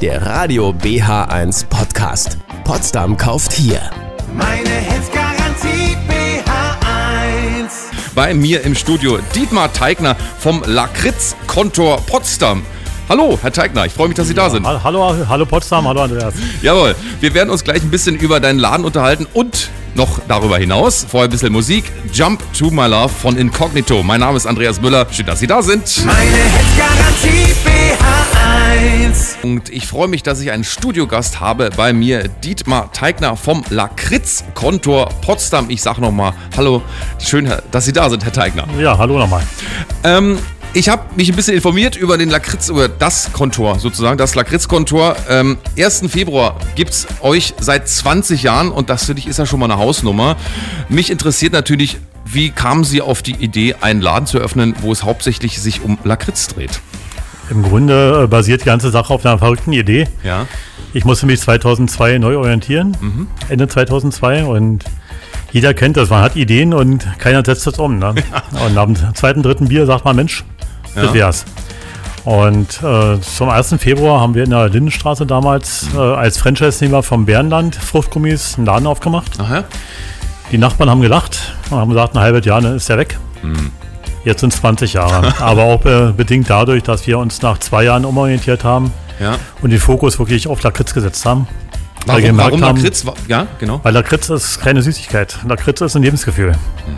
der 0.00 0.24
Radio 0.24 0.70
BH1 0.70 1.66
Podcast. 1.66 2.38
Potsdam 2.64 3.18
kauft 3.18 3.52
hier. 3.52 3.82
Meine 4.34 4.70
Hits 4.70 5.10
BH1. 6.08 6.40
Bei 8.14 8.32
mir 8.32 8.62
im 8.62 8.74
Studio 8.74 9.18
Dietmar 9.34 9.70
Teigner 9.74 10.16
vom 10.38 10.62
Lakritz-Kontor 10.64 11.98
Potsdam. 12.06 12.62
Hallo, 13.10 13.38
Herr 13.42 13.52
Teigner, 13.52 13.84
ich 13.84 13.92
freue 13.92 14.08
mich, 14.08 14.16
dass 14.16 14.28
Sie 14.28 14.34
da 14.34 14.48
sind. 14.48 14.66
Hallo, 14.66 15.28
hallo 15.28 15.44
Potsdam, 15.44 15.86
hallo 15.86 16.00
Andreas. 16.00 16.32
Jawohl, 16.62 16.96
wir 17.20 17.34
werden 17.34 17.50
uns 17.50 17.62
gleich 17.62 17.82
ein 17.82 17.90
bisschen 17.90 18.16
über 18.16 18.40
deinen 18.40 18.58
Laden 18.58 18.86
unterhalten 18.86 19.26
und 19.34 19.68
noch 19.94 20.18
darüber 20.28 20.56
hinaus. 20.56 21.04
Vorher 21.10 21.28
ein 21.28 21.30
bisschen 21.32 21.52
Musik. 21.52 21.84
Jump 22.10 22.40
to 22.54 22.70
My 22.70 22.86
Love 22.86 23.10
von 23.10 23.36
Incognito. 23.36 24.02
Mein 24.02 24.20
Name 24.20 24.38
ist 24.38 24.46
Andreas 24.46 24.80
Müller. 24.80 25.06
Schön, 25.10 25.26
dass 25.26 25.40
Sie 25.40 25.46
da 25.46 25.60
sind. 25.60 26.06
Meine 26.06 26.20
Hits 26.22 26.78
BH1. 27.66 28.39
Und 29.42 29.70
ich 29.70 29.86
freue 29.86 30.08
mich, 30.08 30.22
dass 30.22 30.40
ich 30.40 30.50
einen 30.50 30.64
Studiogast 30.64 31.40
habe 31.40 31.70
bei 31.76 31.92
mir, 31.92 32.28
Dietmar 32.28 32.92
Teigner 32.92 33.36
vom 33.36 33.64
Lakritz-Kontor 33.70 35.08
Potsdam. 35.22 35.70
Ich 35.70 35.82
sage 35.82 36.00
nochmal 36.00 36.34
Hallo, 36.56 36.82
schön, 37.18 37.52
dass 37.70 37.84
Sie 37.84 37.92
da 37.92 38.10
sind, 38.10 38.24
Herr 38.24 38.32
Teigner. 38.32 38.66
Ja, 38.78 38.98
hallo 38.98 39.18
nochmal. 39.18 39.42
Ähm, 40.04 40.38
ich 40.72 40.88
habe 40.88 41.02
mich 41.16 41.28
ein 41.28 41.36
bisschen 41.36 41.54
informiert 41.54 41.96
über 41.96 42.16
den 42.16 42.30
Lakritz, 42.30 42.68
über 42.68 42.88
das 42.88 43.32
Kontor 43.32 43.78
sozusagen, 43.80 44.18
das 44.18 44.34
Lakritz-Kontor. 44.34 45.16
Ähm, 45.28 45.58
1. 45.76 46.04
Februar 46.08 46.56
gibt 46.76 46.90
es 46.90 47.08
euch 47.22 47.54
seit 47.58 47.88
20 47.88 48.44
Jahren 48.44 48.70
und 48.70 48.88
das 48.88 49.06
finde 49.06 49.20
ich 49.20 49.26
ist 49.26 49.38
ja 49.38 49.46
schon 49.46 49.58
mal 49.58 49.66
eine 49.66 49.78
Hausnummer. 49.78 50.36
Mich 50.88 51.10
interessiert 51.10 51.52
natürlich, 51.52 51.98
wie 52.24 52.50
kamen 52.50 52.84
Sie 52.84 53.02
auf 53.02 53.22
die 53.22 53.34
Idee, 53.34 53.74
einen 53.80 54.00
Laden 54.00 54.26
zu 54.26 54.38
öffnen, 54.38 54.76
wo 54.80 54.92
es 54.92 55.02
hauptsächlich 55.02 55.60
sich 55.60 55.82
um 55.82 55.98
Lakritz 56.04 56.46
dreht? 56.46 56.80
Im 57.50 57.62
Grunde 57.62 58.22
äh, 58.24 58.26
basiert 58.26 58.60
die 58.62 58.66
ganze 58.66 58.90
Sache 58.90 59.12
auf 59.12 59.26
einer 59.26 59.38
verrückten 59.38 59.72
Idee. 59.72 60.06
Ja. 60.22 60.46
Ich 60.92 61.04
musste 61.04 61.26
mich 61.26 61.40
2002 61.40 62.18
neu 62.18 62.36
orientieren, 62.38 62.96
Mhm. 63.00 63.26
Ende 63.48 63.68
2002 63.68 64.44
und 64.44 64.84
jeder 65.52 65.74
kennt 65.74 65.96
das, 65.96 66.10
man 66.10 66.22
hat 66.22 66.36
Ideen 66.36 66.72
und 66.74 67.06
keiner 67.18 67.44
setzt 67.44 67.66
das 67.66 67.78
um. 67.78 67.98
Ne? 67.98 68.14
Und 68.64 68.74
nach 68.74 68.84
dem 68.84 69.14
zweiten, 69.14 69.42
dritten 69.42 69.68
Bier 69.68 69.84
sagt 69.86 70.04
man, 70.04 70.14
Mensch, 70.16 70.44
Ja. 70.94 71.02
das 71.02 71.12
wär's. 71.14 71.44
Und 72.24 72.80
äh, 72.82 73.20
zum 73.20 73.48
1. 73.48 73.74
Februar 73.78 74.20
haben 74.20 74.34
wir 74.34 74.44
in 74.44 74.50
der 74.50 74.68
Lindenstraße 74.68 75.26
damals 75.26 75.88
Mhm. 75.92 75.98
äh, 75.98 76.02
als 76.02 76.38
Franchise-Nehmer 76.38 77.02
vom 77.02 77.24
Bärenland 77.26 77.74
Fruchtgummis 77.76 78.56
einen 78.58 78.66
Laden 78.66 78.86
aufgemacht. 78.86 79.40
Aha. 79.40 79.64
Die 80.52 80.58
Nachbarn 80.58 80.90
haben 80.90 81.00
gelacht 81.00 81.54
und 81.70 81.78
haben 81.78 81.88
gesagt, 81.90 82.14
ein 82.14 82.20
halbes 82.20 82.44
Jahr, 82.44 82.60
dann 82.60 82.76
ist 82.76 82.88
er 82.90 82.98
weg. 82.98 83.18
Mhm. 83.42 83.70
Jetzt 84.24 84.40
sind 84.40 84.52
es 84.52 84.60
20 84.60 84.94
Jahre. 84.94 85.34
Aber 85.40 85.62
auch 85.64 85.84
äh, 85.84 86.12
bedingt 86.12 86.48
dadurch, 86.50 86.82
dass 86.82 87.06
wir 87.06 87.18
uns 87.18 87.40
nach 87.42 87.58
zwei 87.58 87.84
Jahren 87.84 88.04
umorientiert 88.04 88.64
haben 88.64 88.92
Ja. 89.18 89.36
und 89.62 89.70
den 89.70 89.80
Fokus 89.80 90.18
wirklich 90.18 90.46
auf 90.48 90.62
Lakritz 90.62 90.92
gesetzt 90.94 91.24
haben. 91.24 91.46
Weil 92.06 92.14
Warum, 92.16 92.22
gemerkt 92.22 92.50
warum 92.52 92.64
haben, 92.64 92.76
Lakritz? 92.76 93.04
Ja, 93.28 93.46
genau. 93.58 93.80
Weil 93.82 93.92
Lakritz 93.92 94.30
ist 94.30 94.60
keine 94.62 94.80
Süßigkeit. 94.80 95.38
Lakritz 95.46 95.82
ist 95.82 95.96
ein 95.96 96.02
Lebensgefühl. 96.02 96.54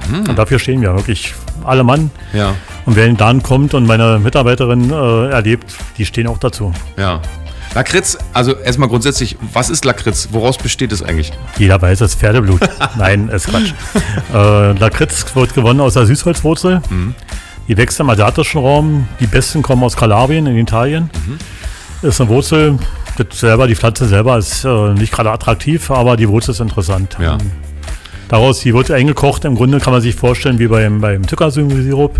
Mhm. 0.09 0.29
Und 0.31 0.39
dafür 0.39 0.61
stehen 0.61 0.81
wir 0.81 0.95
wirklich 0.95 1.34
alle 1.64 1.83
Mann. 1.83 2.11
Ja, 2.33 2.55
Und 2.87 2.95
wer 2.95 3.06
in 3.06 3.14
den 3.14 3.19
Laden 3.19 3.42
kommt 3.42 3.75
und 3.75 3.84
meine 3.86 4.20
Mitarbeiterin 4.20 4.91
äh, 4.92 5.31
erlebt, 5.31 5.75
die 5.98 6.07
stehen 6.07 6.27
auch 6.29 6.39
dazu. 6.39 6.73
ja. 6.97 7.20
Lakritz, 7.75 8.19
also 8.34 8.55
erstmal 8.55 8.89
grundsätzlich, 8.89 9.37
was 9.53 9.70
ist 9.70 9.84
Lakritz? 9.84 10.28
Woraus 10.33 10.59
besteht 10.59 10.92
es 10.92 11.03
eigentlich? 11.03 11.33
Jeder 11.59 11.81
weiß, 11.81 12.01
es 12.03 12.12
ist 12.12 12.20
Pferdeblut. 12.20 12.61
Nein, 12.98 13.29
ist 13.29 13.48
Quatsch. 13.48 13.73
äh, 14.34 14.73
Lakritz 14.73 15.25
wird 15.34 15.55
gewonnen 15.55 15.81
aus 15.81 15.95
der 15.95 16.05
Süßholzwurzel. 16.06 16.83
Die 17.69 17.77
wächst 17.77 17.98
im 18.01 18.11
asiatischen 18.11 18.61
Raum. 18.61 19.09
Die 19.20 19.27
besten 19.27 19.62
kommen 19.62 19.83
aus 19.84 19.97
Kalabrien 19.97 20.47
in 20.47 20.56
Italien. 20.59 21.09
Ist 22.03 22.20
eine 22.20 22.29
Wurzel. 22.29 22.79
Selber, 23.31 23.67
die 23.67 23.75
Pflanze 23.77 24.07
selber 24.09 24.39
ist 24.39 24.64
äh, 24.64 24.95
nicht 24.95 25.12
gerade 25.12 25.31
attraktiv, 25.31 25.91
aber 25.91 26.17
die 26.17 26.29
Wurzel 26.29 26.53
ist 26.53 26.61
interessant. 26.61 27.17
Ja. 27.20 27.36
Daraus, 28.33 28.61
die 28.61 28.73
wird 28.73 28.91
eingekocht. 28.91 29.45
Im 29.45 29.57
Grunde 29.57 29.79
kann 29.79 29.93
man 29.93 30.01
sich 30.01 30.15
vorstellen 30.15 30.59
wie 30.59 30.67
beim, 30.67 31.03
beim 31.03 31.29
Zuckersirup. 31.29 32.19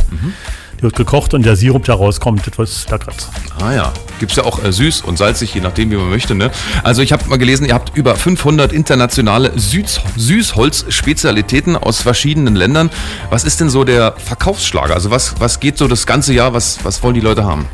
Die 0.77 0.83
wird 0.83 0.95
gekocht 0.95 1.33
und 1.33 1.47
der 1.47 1.57
Sirup, 1.57 1.85
der 1.85 1.95
rauskommt, 1.95 2.43
das 2.55 2.71
ist 2.71 2.91
Lakritz. 2.91 3.31
Ah 3.63 3.73
ja, 3.73 3.93
gibt 4.19 4.33
es 4.33 4.37
ja 4.37 4.45
auch 4.45 4.63
äh, 4.63 4.71
süß 4.71 5.01
und 5.01 5.17
salzig, 5.17 5.55
je 5.55 5.63
nachdem, 5.63 5.91
wie 5.91 5.97
man 5.97 6.11
möchte. 6.11 6.35
Ne? 6.35 6.51
Also 6.83 7.01
ich 7.01 7.15
habe 7.15 7.25
mal 7.31 7.39
gelesen, 7.39 7.65
ihr 7.65 7.73
habt 7.73 7.97
über 7.97 8.15
500 8.15 8.75
internationale 8.75 9.59
Süß 9.59 10.03
Süßholz-Spezialitäten 10.19 11.77
aus 11.77 12.03
verschiedenen 12.03 12.57
Ländern. 12.57 12.91
Was 13.31 13.45
ist 13.45 13.61
denn 13.61 13.71
so 13.71 13.85
der 13.85 14.13
Verkaufsschlager? 14.19 14.93
Also 14.93 15.11
was, 15.11 15.41
was 15.41 15.61
geht 15.61 15.79
so 15.79 15.89
das 15.89 16.05
ganze 16.05 16.35
Jahr? 16.35 16.53
Was, 16.53 16.85
was 16.85 17.03
wollen 17.03 17.15
die 17.15 17.21
Leute 17.21 17.45
haben? 17.45 17.67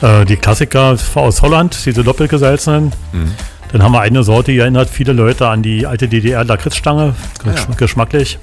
Äh, 0.00 0.24
die 0.24 0.36
Klassiker 0.36 0.96
aus 1.14 1.42
Holland, 1.42 1.76
diese 1.84 2.02
doppelt 2.02 2.30
gesalzenen. 2.30 2.90
Dann 3.72 3.82
haben 3.82 3.92
wir 3.92 4.00
eine 4.00 4.22
Sorte, 4.22 4.52
die 4.52 4.58
erinnert 4.58 4.90
viele 4.90 5.12
Leute 5.12 5.48
an 5.48 5.62
die 5.62 5.86
alte 5.86 6.08
DDR-Lakritzstange, 6.08 7.14
gesch 7.44 7.66
ja. 7.68 7.74
geschmacklich. 7.76 8.38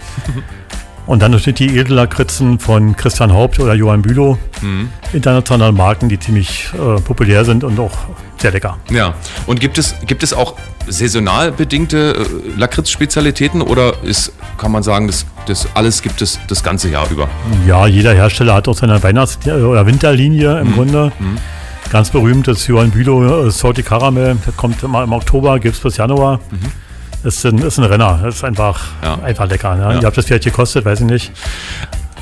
Und 1.09 1.23
dann 1.23 1.31
natürlich 1.31 1.55
die 1.55 1.79
Edellakritzen 1.79 2.59
von 2.59 2.95
Christian 2.95 3.33
Haupt 3.33 3.59
oder 3.59 3.73
Johann 3.73 4.03
Bülow. 4.03 4.37
Internationale 5.11 5.71
Marken, 5.71 6.07
die 6.07 6.19
ziemlich 6.19 6.69
äh, 6.73 7.01
populär 7.01 7.45
sind 7.45 7.63
und 7.63 7.79
auch 7.79 7.97
sehr 8.37 8.51
lecker. 8.51 8.77
Ja. 8.91 9.15
Und 9.47 9.59
gibt 9.59 9.79
es, 9.79 9.95
gibt 10.05 10.21
es 10.21 10.33
auch 10.33 10.55
saisonal 10.87 11.51
bedingte 11.51 12.15
äh, 12.15 12.59
Lakritz-Spezialitäten 12.59 13.63
oder 13.63 13.93
ist, 14.03 14.33
kann 14.59 14.71
man 14.71 14.83
sagen, 14.83 15.07
das, 15.07 15.25
das 15.47 15.67
alles 15.73 16.03
gibt 16.03 16.21
es 16.21 16.39
das 16.47 16.63
ganze 16.63 16.89
Jahr 16.89 17.09
über? 17.09 17.27
Ja, 17.67 17.87
jeder 17.87 18.13
Hersteller 18.13 18.53
hat 18.53 18.67
auch 18.67 18.75
seine 18.75 19.01
Weihnachts- 19.01 19.39
oder 19.47 19.87
Winterlinie 19.87 20.59
im 20.59 20.73
Grunde. 20.73 21.11
Ganz 21.91 22.11
berühmt 22.11 22.47
ist 22.47 22.67
Johann 22.67 22.91
Bülow 22.91 23.47
äh, 23.47 23.51
Salty 23.51 23.81
Caramel. 23.81 24.37
Das 24.45 24.55
kommt 24.55 24.83
immer 24.83 25.03
im 25.03 25.11
Oktober, 25.11 25.59
gibt 25.59 25.75
es 25.75 25.81
bis 25.81 25.97
Januar. 25.97 26.39
Ist, 27.23 27.43
ein, 27.45 27.57
ist 27.57 27.79
ein 27.79 27.83
Renner. 27.85 28.23
Ist 28.27 28.43
einfach, 28.43 28.79
Ja. 29.03 29.19
einfach 29.23 29.49
lecker. 29.49 29.75
Ne? 29.75 29.81
Ja. 29.95 29.99
Ihr 29.99 30.05
habt 30.05 30.15
das 30.17 30.25
vielleicht 30.25 30.43
gekostet, 30.43 30.85
weiß 30.85 30.99
ich 31.01 31.05
nicht. 31.07 31.31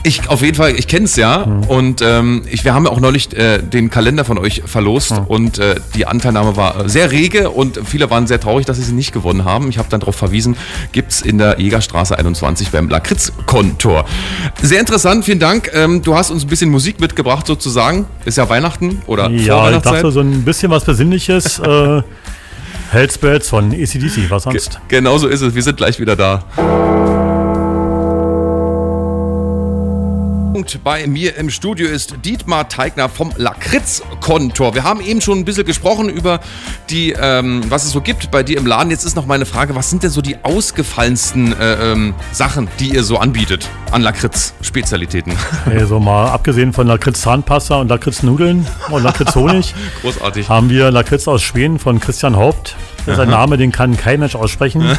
Ich 0.04 0.30
auf 0.30 0.42
jeden 0.42 0.56
Fall, 0.56 0.76
ich 0.76 0.88
kenne 0.88 1.06
es 1.06 1.16
ja 1.16 1.42
und 1.68 2.02
ähm, 2.02 2.44
ich, 2.50 2.64
wir 2.64 2.74
haben 2.74 2.86
ja 2.86 2.92
auch 2.92 3.00
neulich 3.00 3.36
äh, 3.36 3.60
den 3.60 3.90
Kalender 3.90 4.24
von 4.26 4.38
euch 4.38 4.64
verlost 4.66 5.14
und 5.28 5.60
äh, 5.60 5.76
die 5.96 6.06
Anteilnahme 6.06 6.56
war 6.56 6.86
äh, 6.86 6.90
sehr 6.90 7.12
rege 7.12 7.50
und 7.50 7.80
viele 7.86 8.10
waren 8.10 8.28
sehr 8.28 8.40
traurig, 8.40 8.66
dass 8.66 8.78
sie 8.78 8.84
sie 8.84 8.94
nicht 8.94 9.12
gewonnen 9.12 9.46
haben. 9.46 9.70
Ich 9.70 9.78
habe 9.78 9.90
dann 9.90 10.00
darauf 10.00 10.16
verwiesen, 10.16 10.56
gibt's 10.92 11.22
in 11.22 11.38
der 11.38 11.60
Jägerstraße 11.60 12.18
21 12.18 12.70
beim 12.70 12.90
Lakritz-Kontor. 12.90 14.06
Sehr 14.62 14.80
interessant, 14.80 15.26
vielen 15.26 15.40
Dank. 15.40 15.72
Ähm, 15.74 16.02
du 16.02 16.16
hast 16.16 16.32
uns 16.32 16.44
ein 16.44 16.48
bisschen 16.48 16.70
Musik 16.70 17.00
mitgebracht 17.00 17.48
sozusagen. 17.48 18.06
Ist 18.26 18.38
ja 18.38 18.48
Weihnachten 18.50 19.02
oder 19.08 19.30
Ja, 19.30 19.72
ich 19.72 19.82
dachte 19.82 20.12
so 20.12 20.22
ein 20.22 20.44
bisschen 20.44 20.72
was 20.72 20.86
Besinnliches. 20.86 21.60
äh, 21.60 22.02
Hells 22.90 23.18
Bells 23.18 23.50
von 23.50 23.74
ACDC, 23.74 24.30
was 24.30 24.44
sonst? 24.44 24.80
Genau 24.88 25.18
so 25.18 25.28
ist 25.28 25.42
es. 25.42 25.54
Wir 25.54 25.64
sind 25.64 25.76
gleich 25.76 26.00
wieder 26.00 26.16
da. 26.16 26.97
Und 30.58 30.84
bei 30.84 31.06
mir 31.06 31.38
im 31.38 31.52
Studio 31.52 31.88
ist 31.88 32.16
Dietmar 32.26 32.68
Teigner 32.68 33.10
vom 33.10 33.32
Lakritz-Kontor. 33.38 34.74
Wir 34.74 34.84
haben 34.84 35.02
eben 35.02 35.22
schon 35.22 35.38
ein 35.38 35.46
bisschen 35.46 35.66
gesprochen 35.66 36.10
über 36.10 36.40
die, 36.90 37.12
ähm, 37.12 37.62
was 37.70 37.84
es 37.84 37.92
so 37.92 38.02
gibt 38.02 38.32
bei 38.32 38.42
dir 38.42 38.58
im 38.58 38.66
Laden. 38.66 38.90
Jetzt 38.90 39.04
ist 39.04 39.16
noch 39.16 39.28
meine 39.28 39.46
Frage, 39.46 39.76
was 39.76 39.92
sind 39.92 40.02
denn 40.02 40.10
so 40.10 40.20
die 40.20 40.44
ausgefallensten 40.44 41.54
äh, 41.60 41.92
ähm, 41.92 42.16
Sachen, 42.32 42.70
die 42.80 42.90
ihr 42.90 43.04
so 43.04 43.20
anbietet 43.20 43.70
an 43.92 44.02
Lakritz-Spezialitäten? 44.02 45.34
Also 45.68 46.00
mal 46.00 46.30
abgesehen 46.30 46.74
von 46.74 46.88
Lakritz 46.88 47.22
Zahnpasta 47.22 47.76
und 47.76 47.90
Lakritz 47.90 48.24
Nudeln 48.24 48.66
und 48.90 49.04
Lakritz 49.04 49.36
Honig, 49.36 49.76
Großartig. 50.02 50.50
haben 50.50 50.72
wir 50.72 50.90
Lakritz 50.90 51.28
aus 51.28 51.44
Schweden 51.44 51.78
von 51.78 52.00
Christian 52.00 52.36
Haupt. 52.36 52.76
Das 53.08 53.16
ist 53.16 53.20
ein 53.22 53.30
Name, 53.30 53.58
den 53.58 53.72
kann 53.72 53.96
kein 53.98 54.20
Mensch 54.20 54.36
aussprechen. 54.36 54.84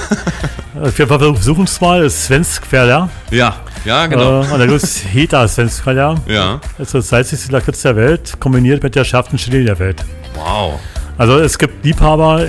Wir 0.96 1.06
versuchen 1.06 1.64
es 1.64 1.80
mal, 1.80 2.02
ist 2.04 2.24
Svensk 2.24 2.64
Verler. 2.66 3.10
Ja, 3.30 3.56
ja, 3.84 4.06
genau. 4.06 4.42
Äh, 4.42 4.46
und 4.52 4.58
der 4.60 4.70
ist 4.72 5.04
Heta 5.12 5.46
Svensk 5.46 5.82
Verler. 5.84 6.14
Ja, 6.26 6.60
Das 6.78 6.88
ist 6.88 6.94
das 6.94 7.08
salzigste 7.08 7.52
Lakritz 7.52 7.82
der 7.82 7.96
Welt, 7.96 8.40
kombiniert 8.40 8.82
mit 8.82 8.94
der 8.94 9.04
schärfsten 9.04 9.38
Chili 9.38 9.64
der 9.64 9.78
Welt. 9.78 10.04
wow. 10.34 10.80
Also 11.16 11.38
es 11.40 11.58
gibt 11.58 11.84
Liebhaber, 11.84 12.46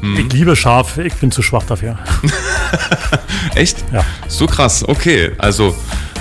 Mhm. 0.00 0.16
ich 0.16 0.32
liebe 0.32 0.54
scharf, 0.54 0.96
ich 0.98 1.14
bin 1.14 1.32
zu 1.32 1.42
schwach 1.42 1.64
dafür. 1.64 1.98
Echt? 3.56 3.84
Ja. 3.92 4.04
So 4.28 4.46
krass, 4.46 4.84
okay. 4.86 5.32
Also, 5.38 5.74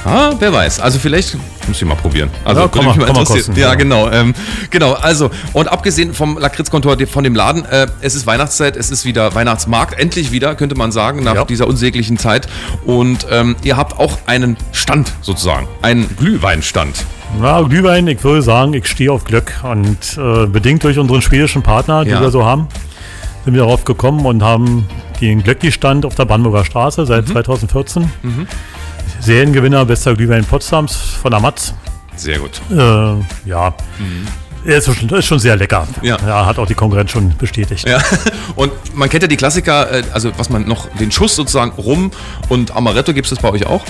ah, 0.06 0.32
wer 0.40 0.54
weiß. 0.54 0.80
Also 0.80 1.00
vielleicht 1.00 1.36
muss 1.68 1.78
ich 1.82 1.86
mal 1.86 1.96
probieren. 1.96 2.30
Also 2.46 2.62
Ja, 2.62 2.68
komm 2.68 2.86
mal- 2.86 2.96
komm 2.98 3.14
mal 3.16 3.26
kosten, 3.26 3.54
ja, 3.56 3.70
ja. 3.70 3.76
genau. 3.76 4.10
Ähm, 4.10 4.34
genau, 4.70 4.94
also, 4.94 5.30
und 5.54 5.68
abgesehen 5.68 6.14
vom 6.14 6.38
Lakritzkontor, 6.38 6.96
von 7.08 7.24
dem 7.24 7.36
Laden, 7.36 7.66
äh, 7.66 7.88
es 8.02 8.16
ist 8.16 8.26
Weihnachtszeit, 8.26 8.76
es 8.78 8.90
ist 8.92 9.06
wieder 9.06 9.36
Weihnachtsmarkt, 9.36 10.00
endlich 10.00 10.32
wieder, 10.32 10.56
könnte 10.56 10.76
man 10.76 10.92
sagen, 10.92 11.24
nach 11.24 11.36
Ja. 11.36 11.46
dieser 11.46 11.68
unsäglichen 11.68 12.18
Zeit. 12.18 12.48
Und 12.86 13.28
ähm, 13.30 13.56
ihr 13.64 13.76
habt 13.78 14.00
auch 14.00 14.18
einen 14.26 14.56
Stand 14.72 15.12
sozusagen, 15.22 15.68
einen 15.82 16.08
Glühweinstand. 16.18 17.06
Na, 17.42 17.62
Glühwein, 17.62 18.08
ich 18.08 18.24
würde 18.24 18.42
sagen, 18.42 18.74
ich 18.74 18.88
stehe 18.88 19.12
auf 19.12 19.26
Glück. 19.26 19.54
Und 19.64 20.18
äh, 20.18 20.46
bedingt 20.48 20.84
durch 20.86 20.98
unseren 20.98 21.22
schwedischen 21.22 21.62
Partner, 21.64 22.06
die 22.06 22.12
wir 22.12 22.32
so 22.32 22.46
haben, 22.46 22.68
sind 23.44 23.54
wir 23.54 23.62
darauf 23.64 23.84
gekommen 23.84 24.26
und 24.26 24.42
haben 24.44 24.88
den 25.20 25.44
Glöckli-Stand 25.44 26.06
auf 26.06 26.16
der 26.16 26.26
Brandenburger 26.26 26.64
Straße 26.64 27.06
seit 27.06 27.28
Mhm. 27.28 27.32
2014. 27.34 28.12
Seriengewinner 29.28 29.84
bester 29.84 30.16
Glühwein 30.16 30.46
Potsdams 30.46 30.96
von 30.96 31.32
der 31.32 31.42
Matz. 31.42 31.74
Sehr 32.16 32.40
gut. 32.40 32.62
Äh, 32.72 32.78
ja. 33.46 33.74
Mhm. 34.00 34.26
Er 34.64 34.78
ist 34.78 34.86
schon, 34.86 35.10
ist 35.10 35.26
schon 35.26 35.40
sehr 35.40 35.58
lecker. 35.58 35.86
Ja. 36.02 36.46
hat 36.46 36.58
auch 36.58 36.66
die 36.66 36.76
Konkurrenz 36.76 37.12
schon 37.12 37.36
bestätigt. 37.38 37.86
Ja. 37.86 38.00
Und 38.56 38.72
man 38.96 39.10
kennt 39.10 39.24
ja 39.24 39.28
die 39.28 39.36
Klassiker, 39.36 39.92
äh, 39.92 40.04
also 40.14 40.32
was 40.38 40.50
man 40.50 40.66
noch, 40.66 40.88
den 40.96 41.12
Schuss 41.12 41.36
sozusagen 41.36 41.72
rum 41.72 42.12
und 42.48 42.74
Amaretto 42.74 43.14
gibt 43.14 43.26
es 43.26 43.32
das 43.32 43.40
bei 43.40 43.50
euch 43.52 43.66
auch? 43.66 43.84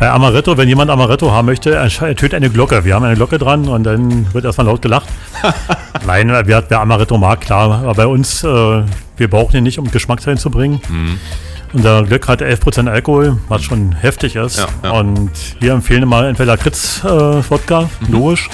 Bei 0.00 0.10
Amaretto, 0.10 0.56
wenn 0.56 0.68
jemand 0.68 0.90
Amaretto 0.90 1.30
haben 1.30 1.44
möchte, 1.44 1.74
ertönt 1.74 2.32
eine 2.32 2.48
Glocke. 2.48 2.86
Wir 2.86 2.94
haben 2.94 3.04
eine 3.04 3.14
Glocke 3.14 3.36
dran 3.36 3.68
und 3.68 3.84
dann 3.84 4.32
wird 4.32 4.46
erstmal 4.46 4.68
laut 4.68 4.80
gelacht. 4.80 5.08
Nein, 6.06 6.30
wer, 6.30 6.64
wer 6.70 6.80
Amaretto 6.80 7.18
mag, 7.18 7.42
klar. 7.42 7.82
Aber 7.82 7.94
bei 7.94 8.06
uns, 8.06 8.42
äh, 8.42 8.46
wir 9.18 9.28
brauchen 9.28 9.54
ihn 9.54 9.64
nicht, 9.64 9.78
um 9.78 9.90
Geschmack 9.90 10.26
reinzubringen. 10.26 10.80
Mhm. 10.88 11.18
Unser 11.72 12.02
Glück 12.04 12.28
hat 12.28 12.42
11% 12.42 12.88
Alkohol, 12.88 13.38
was 13.48 13.62
schon 13.62 13.92
heftig 13.92 14.36
ist. 14.36 14.58
Ja, 14.58 14.66
ja. 14.84 14.90
Und 14.90 15.30
wir 15.60 15.72
empfehlen 15.72 16.06
mal 16.08 16.26
entweder 16.26 16.56
Kritz-Wodka, 16.58 17.88
Mhm. 18.00 18.12
logisch, 18.12 18.50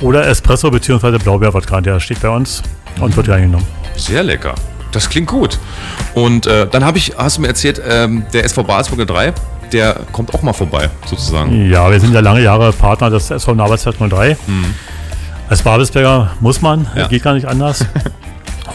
oder 0.00 0.26
Espresso 0.26 0.70
bzw. 0.70 1.18
Blaubeer-Wodka. 1.18 1.80
Der 1.82 2.00
steht 2.00 2.20
bei 2.22 2.28
uns 2.30 2.62
und 3.00 3.14
wird 3.16 3.28
reingenommen. 3.28 3.66
Sehr 3.96 4.22
lecker. 4.22 4.54
Das 4.92 5.10
klingt 5.10 5.28
gut. 5.28 5.58
Und 6.14 6.46
äh, 6.46 6.66
dann 6.66 6.84
habe 6.84 6.96
ich, 6.96 7.12
hast 7.18 7.36
du 7.36 7.42
mir 7.42 7.48
erzählt, 7.48 7.82
ähm, 7.86 8.24
der 8.32 8.44
SV 8.44 8.62
Balsburger 8.64 9.04
3, 9.04 9.32
der 9.72 9.96
kommt 10.12 10.32
auch 10.32 10.40
mal 10.40 10.54
vorbei, 10.54 10.88
sozusagen. 11.04 11.70
Ja, 11.70 11.90
wir 11.90 12.00
sind 12.00 12.14
ja 12.14 12.20
lange 12.20 12.40
Jahre 12.42 12.72
Partner 12.72 13.10
des 13.10 13.30
SV 13.30 13.54
Nabelzert 13.54 13.96
03. 14.00 14.38
Als 15.50 15.60
Babelsberger 15.62 16.30
muss 16.40 16.62
man, 16.62 16.80
Mhm. 16.80 16.86
Ja. 16.96 17.08
geht 17.08 17.22
gar 17.22 17.34
nicht 17.34 17.46
anders. 17.46 17.84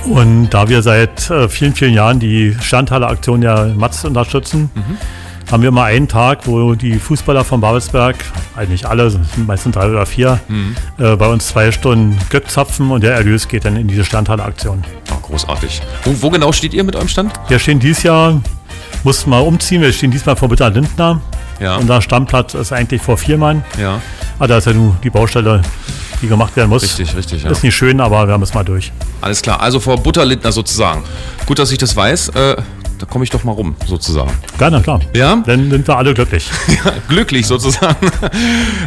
Und 0.05 0.49
da 0.49 0.67
wir 0.69 0.81
seit 0.81 1.29
äh, 1.29 1.47
vielen, 1.49 1.73
vielen 1.75 1.93
Jahren 1.93 2.19
die 2.19 2.55
Standhalle-Aktion 2.59 3.41
der 3.41 3.73
Matz 3.77 4.03
unterstützen, 4.03 4.69
Mhm. 4.75 4.97
haben 5.51 5.63
wir 5.63 5.71
mal 5.71 5.85
einen 5.85 6.07
Tag, 6.07 6.39
wo 6.47 6.73
die 6.75 6.97
Fußballer 6.99 7.43
von 7.43 7.61
Babelsberg, 7.61 8.15
eigentlich 8.55 8.87
alle, 8.87 9.11
meistens 9.45 9.75
drei 9.75 9.87
oder 9.89 10.05
vier, 10.05 10.39
Mhm. 10.47 10.75
äh, 10.99 11.15
bei 11.15 11.27
uns 11.27 11.47
zwei 11.47 11.71
Stunden 11.71 12.17
Glück 12.29 12.49
zapfen 12.49 12.91
und 12.91 13.03
der 13.03 13.13
Erlös 13.15 13.47
geht 13.47 13.65
dann 13.65 13.75
in 13.75 13.87
diese 13.87 14.03
Standhalle-Aktion. 14.05 14.83
Oh, 15.11 15.17
großartig. 15.27 15.81
Wo, 16.03 16.15
wo 16.21 16.29
genau 16.29 16.51
steht 16.51 16.73
ihr 16.73 16.83
mit 16.83 16.95
eurem 16.95 17.07
Stand? 17.07 17.33
Wir 17.47 17.59
stehen 17.59 17.79
dieses 17.79 18.03
Jahr, 18.03 18.41
mussten 19.03 19.29
mal 19.29 19.39
umziehen, 19.41 19.81
wir 19.81 19.91
stehen 19.93 20.11
diesmal 20.11 20.35
vor 20.35 20.49
Bitter 20.49 20.69
Lindner. 20.69 21.21
Ja. 21.59 21.77
Unser 21.77 22.01
Stammplatz 22.01 22.55
ist 22.55 22.73
eigentlich 22.73 23.01
vor 23.01 23.17
vier 23.17 23.37
Mann. 23.37 23.63
Ja, 23.79 24.01
Ah, 24.39 24.47
da 24.47 24.57
ist 24.57 24.65
ja 24.65 24.73
nun 24.73 24.97
die 25.03 25.09
Baustelle, 25.11 25.61
die 26.21 26.27
gemacht 26.27 26.55
werden 26.55 26.69
muss. 26.69 26.83
richtig, 26.83 27.15
richtig. 27.15 27.43
Ja. 27.43 27.51
Ist 27.51 27.63
nicht 27.63 27.75
schön, 27.75 27.99
aber 27.99 28.27
wir 28.27 28.33
haben 28.33 28.43
es 28.43 28.53
mal 28.53 28.63
durch. 28.63 28.91
Alles 29.21 29.41
klar. 29.41 29.59
Also 29.61 29.79
vor 29.79 29.97
Butterlindner 29.97 30.51
sozusagen. 30.51 31.03
Gut, 31.45 31.59
dass 31.59 31.71
ich 31.71 31.77
das 31.77 31.95
weiß. 31.95 32.29
Äh, 32.29 32.55
da 32.99 33.05
komme 33.09 33.25
ich 33.25 33.29
doch 33.31 33.43
mal 33.43 33.51
rum, 33.51 33.75
sozusagen. 33.85 34.31
Gerne, 34.57 34.81
klar. 34.81 35.01
Ja? 35.13 35.35
Dann 35.45 35.69
sind 35.69 35.85
wir 35.87 35.97
alle 35.97 36.13
glücklich. 36.13 36.49
Glücklich 37.09 37.45
sozusagen. 37.47 37.95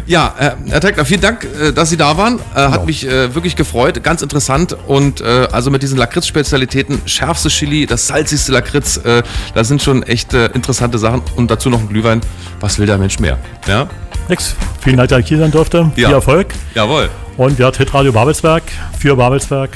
ja, 0.07 0.35
äh, 0.39 0.53
Herr 0.71 0.81
Teckler, 0.81 1.05
vielen 1.05 1.21
Dank, 1.21 1.45
äh, 1.61 1.73
dass 1.73 1.91
Sie 1.91 1.99
da 1.99 2.17
waren. 2.17 2.39
Äh, 2.55 2.61
hat 2.69 2.81
Ja. 2.81 2.85
mich 2.87 3.07
äh, 3.07 3.35
wirklich 3.35 3.57
gefreut. 3.57 4.03
Ganz 4.03 4.23
interessant. 4.23 4.75
Und 4.87 5.23
also 5.23 5.71
mit 5.71 5.83
diesen 5.83 5.99
Lakritz-Spezialitäten, 5.99 7.03
schärfste 7.05 7.49
Chili, 7.49 7.85
das 7.87 8.07
salzigste 8.07 8.53
Lakritz, 8.53 8.97
äh, 8.99 9.23
da 9.55 9.65
sind 9.65 9.83
schon 9.83 10.03
echt 10.03 10.33
interessante 10.33 10.99
Sachen. 10.99 11.23
Und 11.37 11.51
dazu 11.51 11.69
noch 11.69 11.81
ein 11.81 11.89
Glühwein. 11.89 12.21
Was 12.61 12.79
will 12.79 12.87
der 12.87 12.99
Mensch 12.99 13.19
mehr? 13.19 13.39
Ja? 13.67 13.89
Nix. 14.29 14.57
Vielen 14.83 14.97
Dank, 14.97 15.09
dass 15.09 15.21
ich 15.21 15.29
hier 15.29 15.39
sein 15.39 15.51
durfte. 15.51 15.91
Ja. 15.97 16.09
Viel 16.09 16.15
Erfolg. 16.15 16.55
Jawohl. 16.75 17.11
Und 17.37 17.59
ja, 17.59 17.71
Hitradio 17.73 18.13
Babelsberg 18.13 18.63
für 18.99 19.17
Babelsberg. 19.17 19.71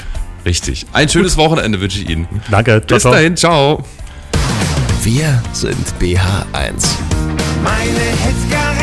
Richtig. 0.45 0.85
Ein 0.93 1.07
schönes 1.09 1.37
Wochenende 1.37 1.79
wünsche 1.79 1.99
ich 1.99 2.09
Ihnen. 2.09 2.27
Danke. 2.49 2.81
Ciao, 2.85 2.95
Bis 2.95 3.01
ciao. 3.03 3.13
dahin. 3.13 3.37
Ciao. 3.37 3.83
Wir 5.03 5.41
sind 5.53 5.87
BH1. 5.99 6.95
Meine 7.63 7.99
Hits 8.23 8.80